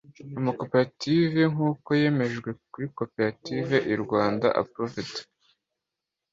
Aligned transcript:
Amakoperative 0.39 1.39
nk 1.53 1.59
uko 1.69 1.89
yemejwe 2.01 2.49
ku 2.71 2.77
wa 2.81 2.87
Cooperatives 2.95 3.71
in 3.91 3.99
Rwanda 4.05 4.47
approved 4.61 5.15